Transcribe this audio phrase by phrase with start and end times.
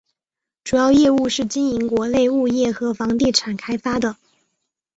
[0.63, 4.17] 主要业务是经营国内物业和房地产开发的。